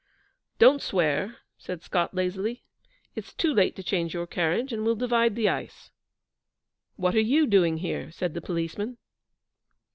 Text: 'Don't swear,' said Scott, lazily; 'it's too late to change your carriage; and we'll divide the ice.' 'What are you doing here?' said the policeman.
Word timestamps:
'Don't 0.57 0.81
swear,' 0.81 1.37
said 1.59 1.83
Scott, 1.83 2.11
lazily; 2.15 2.63
'it's 3.15 3.35
too 3.35 3.53
late 3.53 3.75
to 3.75 3.83
change 3.83 4.15
your 4.15 4.25
carriage; 4.25 4.73
and 4.73 4.83
we'll 4.83 4.95
divide 4.95 5.35
the 5.35 5.47
ice.' 5.47 5.91
'What 6.95 7.13
are 7.13 7.19
you 7.35 7.45
doing 7.45 7.77
here?' 7.77 8.11
said 8.11 8.33
the 8.33 8.41
policeman. 8.41 8.97